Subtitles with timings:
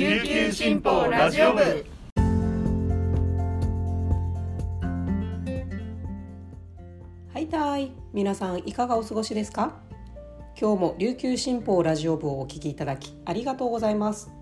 [0.00, 1.60] 琉球新報ラジオ部。
[1.60, 1.66] は
[7.38, 9.74] いたい皆さんいかがお過ごしですか？
[10.58, 14.32] 今日も琉球新報ラジオ部をお聞きいただきありがとうございます。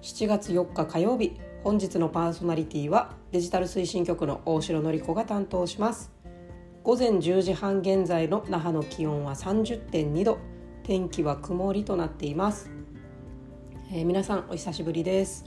[0.00, 6.10] 7月4日火曜日本日のパーソナリティはデジタル推進局の大城典子が担当します。
[6.84, 10.38] 午前10時半現在の那覇の気温は30.2度
[10.84, 12.70] 天気は曇りとなっています、
[13.92, 15.44] えー、皆さんお久しぶりです。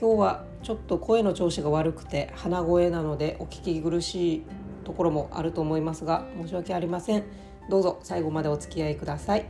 [0.00, 4.42] 今日はちょっと声の調子が悪くて鼻声なのでお聞き苦しい
[4.84, 7.24] ところもあると思いますが申し訳ありません。
[7.68, 9.44] どうぞ最後までお付き合いください。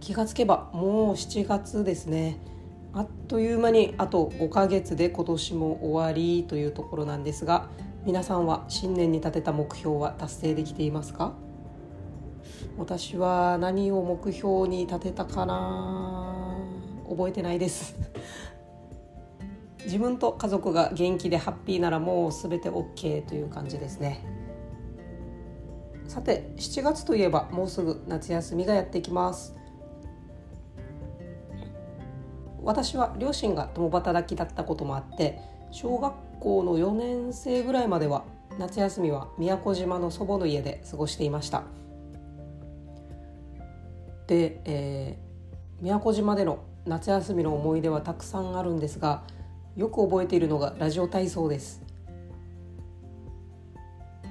[0.00, 2.38] 気がつけばもう7月ですね。
[2.94, 7.68] あっという間にあと5ヶ月で今年も終わりというところなんですが
[8.06, 11.34] 皆さんは新年に立てた目標は達成できていますか？
[12.78, 16.56] 私は何を目標に立てたかな。
[17.08, 17.96] 覚えてないです。
[19.84, 24.26] 自分と家族が元気でハッピーならもう全て OK という感じですね。
[26.08, 29.54] さて7月といえばもうすぐ夏休みがやってきます。
[32.62, 35.38] 私は両親が共働きだったこともあって
[35.70, 38.24] 小学校の4年生ぐらいまでは
[38.58, 41.62] 夏休みは宮古島の祖母の家で過ごしていました。
[44.26, 49.22] で、えー、宮古島での夏休みの思い出はたくさんあるんですが
[49.76, 51.82] よく覚えているのがラジオ体操です。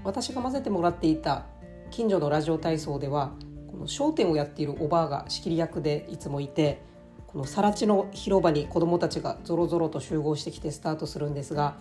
[0.04, 1.46] 私が混ぜてもらっていた
[1.90, 3.34] 近所のラジオ体操では
[3.72, 6.82] この商店をやっているおばあが仕切り役でいつもいて
[7.28, 11.76] この更地の広場に子どもたちがぞろぞろと集合してきてスタートするんですが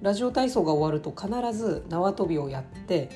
[0.00, 3.10] ラジオ体操が終わると必ず縄跳びをやって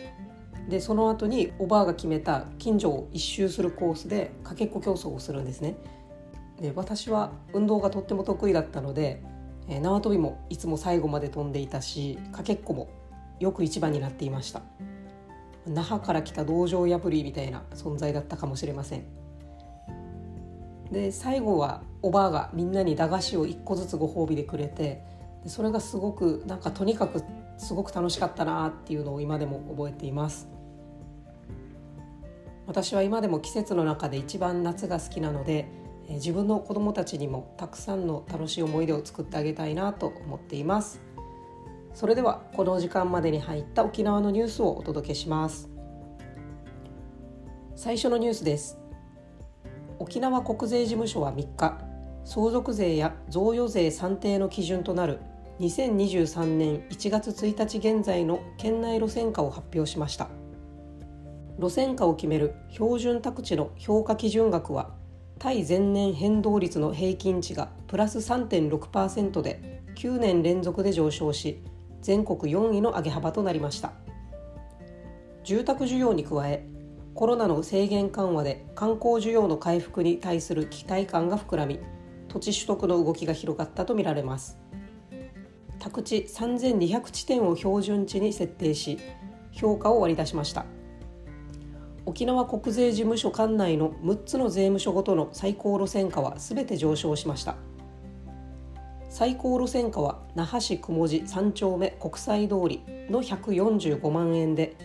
[0.70, 5.74] でその後におばあが決めた近所を一周するコースでかけっこ競争をするんですね。
[6.60, 9.20] で私は運動がとっても得意だったので、
[9.68, 12.88] えー、縄跳びもいつも最後まで飛んでいたしかけっこも
[13.40, 14.62] よく一番になっていました。
[15.66, 19.04] 那覇から来た道場破りみたいな存在だったかもしれません。
[20.92, 25.02] で最後はおばあがみんなに駄菓子を1個ずつご褒美でくれて
[25.42, 27.22] でそれがすごくなんかとにかく
[27.58, 30.59] すごく楽しかったなっていうのを今でも覚えています。
[32.70, 35.66] 私は今でも季節の中で一番夏が好きなので
[36.08, 41.00] 自分の子供たちにもたくさんの楽しい思い出を作ってあげたいなと思っています。
[41.94, 45.68] それではこの時間までに入った沖縄のニュースをお届けします。
[47.74, 48.78] 最初のニュースです。
[49.98, 51.76] 沖縄国税事務所は3日
[52.24, 55.18] 相続税や贈与税算定の基準となる
[55.58, 60.30] 2023年1月1日現在の県内路線価を発表しました。
[61.58, 64.90] 路線価を決める標準宅地の評価基準額は
[65.38, 71.62] 対前年変動率の平均値がプラス3.6%で9年連続で上昇し
[72.02, 73.92] 全国4位の上げ幅となりました。
[75.44, 76.66] 住宅需要に加え
[77.14, 81.80] コロナの制限緩和で観光需要の回復に対する期待感が膨らみ
[82.28, 84.58] 土地取得の動きが広がったとみられます。
[85.78, 88.98] 宅地3200地点を標準値に設定し
[89.50, 90.66] 評価を割り出しました。
[92.06, 97.56] 沖縄国税事務所管内の6つの税務署ごとの最高路線価は全て上昇しました。
[99.10, 104.76] 最高路線価は那覇市雲寺3丁目国際通りの145万円で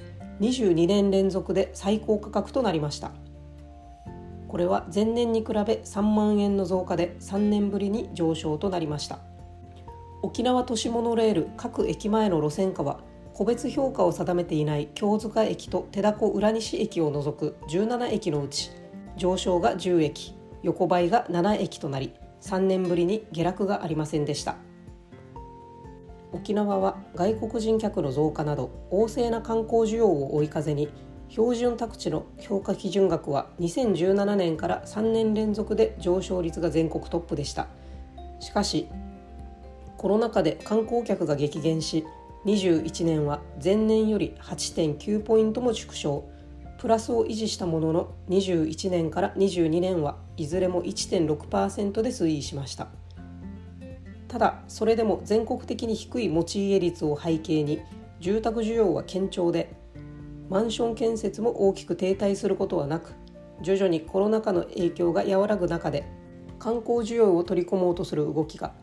[0.41, 3.11] 22年連続で最高価格となりました。
[4.47, 5.53] これは前年に比べ
[5.83, 9.19] 3万円の増加で3年ぶりに上昇となりました。
[10.21, 12.99] 沖縄都市モノレール各駅前の路線価は
[13.35, 18.71] 個別評価を定めていない京塚駅と手蛸浦西駅を除く17駅のうち
[19.17, 24.55] 上昇が10駅横ばいが7駅となり3年ぶりに下落がありませんでした。
[26.31, 30.87] 沖縄は外国人客の増加など旺盛な観光需要を追い風に
[31.27, 37.67] 標準宅地の評価基準額は2017年から3年連続で上昇率が全国トップでした。
[38.39, 38.87] しかし
[39.97, 42.05] コロナ禍で観光客が激減し
[42.45, 46.29] 21年は前年より8.9ポイントも縮小。
[46.77, 52.89] プラスを維持したものの21年から22年はいずれも1.6%で推移しました。
[54.27, 57.81] ただそれでも全国的に低い持ち家率を背景に
[58.19, 59.73] 住宅需要は堅調で
[60.49, 63.13] マンション建設も大きく停滞することはなく
[63.61, 66.03] 徐々にコロナ禍の影響が和らぐ中で
[66.59, 68.73] 観光需要を取り込もうとする動きが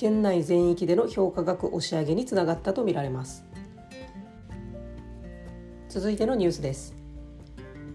[0.00, 3.44] 県内全域での評価額押し上げにつながったとみられます。
[5.90, 6.96] 続いてのニュースです。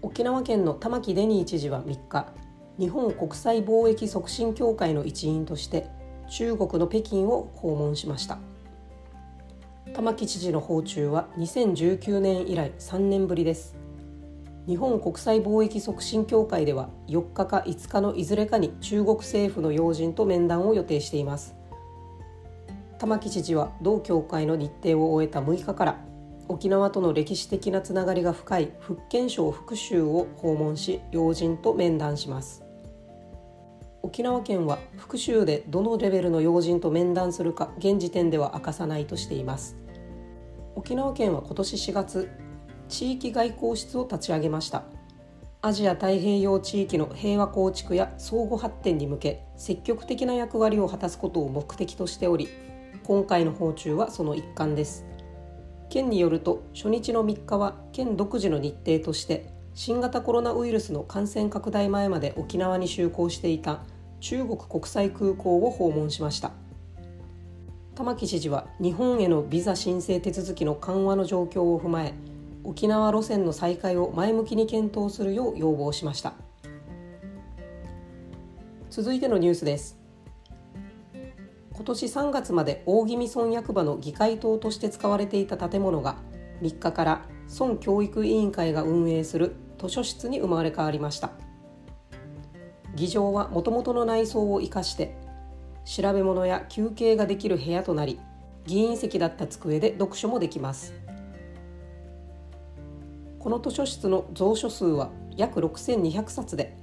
[0.02, 2.32] 沖縄県の玉城デニー知事は3日
[2.78, 5.88] 日本国際貿易促進協会の一員として
[6.30, 8.38] 中国の北京を訪問しました。
[9.92, 13.74] 玉城知事の訪中は2019年以来3年ぶりです。
[14.68, 21.55] 日本国際貿易促進協会では4日か5日のいずれかに中国政府の要人と面談を予定しています。
[22.98, 26.00] 玉城知事は同協会の日程を終えた6日から
[26.48, 32.62] 沖縄との歴史的なつながりが深い福建省福州を訪問し要人と面談します。
[34.02, 39.76] 沖縄県は福州でどのレベルの要人と面談するか現時点では明かさないとしています。
[40.76, 42.30] 沖縄県は今年4月
[42.88, 44.84] 地域外交室を立ち上げました。
[45.62, 52.48] アジア太平洋地域の平和構築や相互発展に向け積極的な役割を果たすことを目的としており
[53.06, 55.06] 今回の訪中はその一環です。
[55.88, 63.84] 県によると初日の3日は県独自の日程として新型コロナウイルスの感染拡大前まで沖縄に就航していた
[64.18, 66.50] 中国国際空港を訪問しました。
[67.94, 72.12] 玉城知事は日本へのビザ申請手続きの緩和の状況を踏まえ
[72.64, 76.32] 沖縄路線の再開を前向きに検討するよう要望しました。
[78.90, 80.05] 続いてのニュースです。
[81.76, 86.16] 今年3月まで大宜味村役場の議会棟として使われていた建物が
[86.62, 91.32] 3日から村教育委員会が運営する図書室に生まれ変わりました。
[92.94, 95.18] 議場はもともとの内装を生かして
[95.84, 98.18] 調べ物や休憩ができる部屋となり
[98.64, 100.94] 議員席だった机で読書もできます。
[103.38, 106.74] この図書室の蔵書数は約6200冊で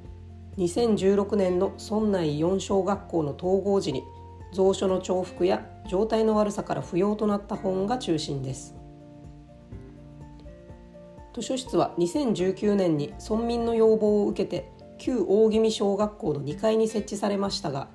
[0.57, 4.03] 2016年の村内4小学校の統合時に
[4.53, 8.75] 蔵書の重複や状態の悪さから不要となった本が中心です。
[11.33, 14.69] 図書室は2019年に村民の要望を受けて
[14.99, 17.87] 旧大宜味小学校の2階に設置されましたが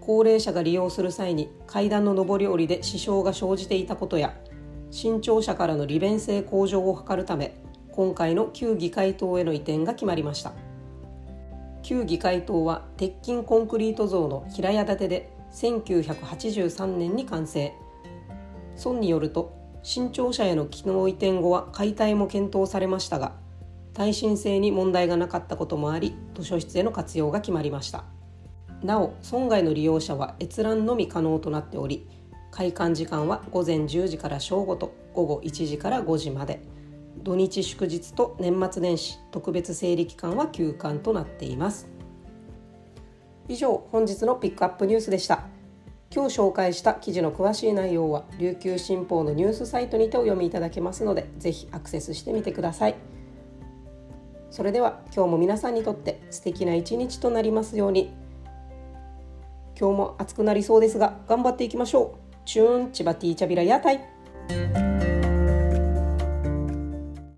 [0.00, 4.34] 高齢者が利用する際に階段の上り下りで支障が生じていたことや
[4.90, 7.54] 新庁舎からの利便性向上を図るため
[7.92, 10.52] 今回の旧議会棟への移転が決まりました。
[11.82, 17.72] 旧議会棟は鉄筋コンクリート像の平屋建てで1983年に完成
[18.76, 23.34] 村によると新庁舎への機能移転後は解体も検討されましたが
[23.94, 28.04] 耐震性に問題がなかったこともあり図書室への活用が決まりました。
[28.82, 32.08] なお村外の利用者は閲覧のみ可能となっており
[32.50, 36.60] 開館時間は午前10時から正午と午後1時から5時まで。
[37.22, 41.88] 土日祝日と年末年始特別整理期間は休館となっています。
[43.50, 45.42] 以上本日のピックアップニュースでした。
[46.14, 52.94] 今日紹介した記事の詳しい内容は琉球新報のニュースサイトにてお読みいただけますのでぜひアクセスしてみてください。
[54.52, 58.14] それでは今日も皆さんにとって素敵な一日となりますように。
[59.76, 62.46] 今日も暑くなりそうですが頑張っていきましょう。
[62.46, 64.00] チューンチバティーチャビラ屋台。